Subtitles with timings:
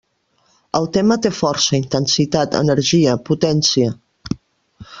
[0.79, 3.95] El tema té força, intensitat, energia, potència.